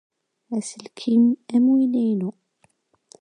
[0.55, 1.23] Aselkim
[1.55, 2.29] am winna inu.